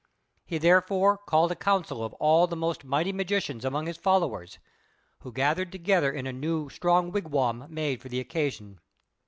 He 0.47 0.57
therefore 0.57 1.15
called 1.19 1.51
a 1.51 1.55
council 1.55 2.03
of 2.03 2.13
all 2.15 2.47
the 2.47 2.55
most 2.55 2.83
mighty 2.83 3.13
magicians 3.13 3.63
among 3.63 3.85
his 3.85 3.97
followers, 3.97 4.57
who 5.19 5.31
gathered 5.31 5.71
together 5.71 6.11
in 6.11 6.25
a 6.25 6.33
new 6.33 6.69
strong 6.71 7.11
wigwam 7.11 7.67
made 7.69 8.01
for 8.01 8.09
the 8.09 8.19
occasion. 8.19 8.79